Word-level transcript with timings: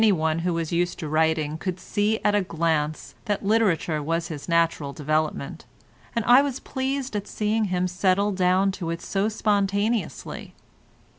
Anyone 0.03 0.39
who 0.39 0.55
was 0.55 0.71
used 0.71 0.97
to 0.97 1.07
writing 1.07 1.59
could 1.59 1.79
see 1.79 2.19
at 2.25 2.33
a 2.33 2.41
glance 2.41 3.13
that 3.25 3.45
literature 3.45 4.01
was 4.01 4.29
his 4.29 4.49
natural 4.49 4.93
development, 4.93 5.65
and 6.15 6.25
I 6.25 6.41
was 6.41 6.59
pleased 6.59 7.15
at 7.15 7.27
seeing 7.27 7.65
him 7.65 7.87
settle 7.87 8.31
down 8.31 8.71
to 8.71 8.89
it 8.89 8.99
so 9.03 9.29
spontaneously. 9.29 10.55